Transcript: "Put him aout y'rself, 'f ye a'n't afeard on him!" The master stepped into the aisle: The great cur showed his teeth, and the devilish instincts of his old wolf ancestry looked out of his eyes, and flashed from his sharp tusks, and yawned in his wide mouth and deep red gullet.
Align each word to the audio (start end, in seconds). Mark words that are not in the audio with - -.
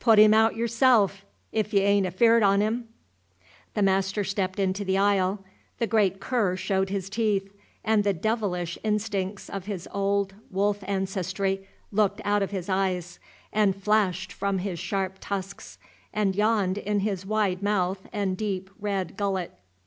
"Put 0.00 0.18
him 0.18 0.32
aout 0.32 0.56
y'rself, 0.56 1.26
'f 1.52 1.74
ye 1.74 1.80
a'n't 1.82 2.06
afeard 2.06 2.42
on 2.42 2.62
him!" 2.62 2.88
The 3.74 3.82
master 3.82 4.24
stepped 4.24 4.58
into 4.58 4.86
the 4.86 4.96
aisle: 4.96 5.44
The 5.76 5.86
great 5.86 6.18
cur 6.18 6.56
showed 6.56 6.88
his 6.88 7.10
teeth, 7.10 7.52
and 7.84 8.02
the 8.02 8.14
devilish 8.14 8.78
instincts 8.82 9.50
of 9.50 9.66
his 9.66 9.86
old 9.92 10.32
wolf 10.50 10.78
ancestry 10.86 11.68
looked 11.92 12.22
out 12.24 12.42
of 12.42 12.52
his 12.52 12.70
eyes, 12.70 13.18
and 13.52 13.76
flashed 13.76 14.32
from 14.32 14.60
his 14.60 14.78
sharp 14.78 15.18
tusks, 15.20 15.76
and 16.10 16.34
yawned 16.34 16.78
in 16.78 17.00
his 17.00 17.26
wide 17.26 17.62
mouth 17.62 18.06
and 18.14 18.38
deep 18.38 18.70
red 18.80 19.14
gullet. 19.18 19.58